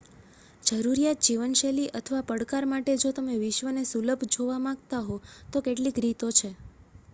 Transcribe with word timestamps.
જરૂરિયાત 0.63 1.27
જીવનશૈલી 1.27 1.85
અથવા 1.99 2.21
પડકાર 2.31 2.67
માટે 2.71 2.97
જો 2.99 3.13
તમે 3.19 3.37
વિશ્વને 3.41 3.85
સુલભ 3.89 4.27
જોવા 4.31 4.59
માંગતા 4.63 5.05
હો 5.05 5.21
તો 5.49 5.65
કેટલીક 5.65 6.01
રીતો 6.01 6.35
છે 6.35 6.49